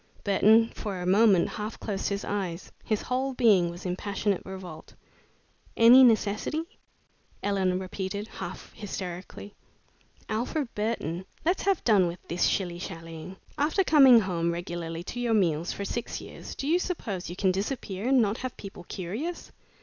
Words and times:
Burton 0.23 0.71
for 0.73 0.99
a 0.99 1.05
moment 1.05 1.47
half 1.47 1.79
closed 1.79 2.09
his 2.09 2.25
eyes. 2.25 2.71
His 2.83 3.03
whole 3.03 3.35
being 3.35 3.69
was 3.69 3.85
in 3.85 3.95
passionate 3.95 4.41
revolt. 4.43 4.95
"Any 5.77 6.03
necessity?" 6.03 6.63
Ellen 7.43 7.77
repeated, 7.79 8.27
half 8.27 8.73
hysterically. 8.73 9.53
"Alfred 10.27 10.73
Burton, 10.73 11.27
let's 11.45 11.61
have 11.65 11.83
done 11.83 12.07
with 12.07 12.17
this 12.27 12.47
shilly 12.47 12.79
shallying! 12.79 13.35
After 13.59 13.83
coming 13.83 14.21
home 14.21 14.51
regularly 14.51 15.03
to 15.03 15.19
your 15.19 15.35
meals 15.35 15.71
for 15.71 15.85
six 15.85 16.19
years, 16.19 16.55
do 16.55 16.67
you 16.67 16.79
suppose 16.79 17.29
you 17.29 17.35
can 17.35 17.51
disappear 17.51 18.07
and 18.07 18.19
not 18.19 18.39
have 18.39 18.57
people 18.57 18.85
curious? 18.85 19.51